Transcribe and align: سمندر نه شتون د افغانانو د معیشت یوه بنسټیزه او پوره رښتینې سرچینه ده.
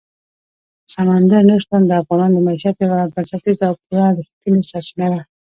سمندر 0.93 1.41
نه 1.49 1.55
شتون 1.63 1.81
د 1.85 1.91
افغانانو 2.01 2.37
د 2.41 2.45
معیشت 2.47 2.75
یوه 2.85 2.99
بنسټیزه 3.13 3.65
او 3.69 3.75
پوره 3.83 4.07
رښتینې 4.19 4.61
سرچینه 4.71 5.07
ده. 5.11 5.21